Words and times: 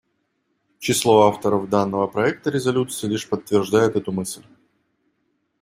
Число 0.79 1.21
авторов 1.27 1.69
данного 1.69 2.07
проекта 2.07 2.49
резолюции 2.49 3.05
лишь 3.05 3.29
подтверждает 3.29 3.95
эту 3.95 4.11
мысль. 4.11 4.41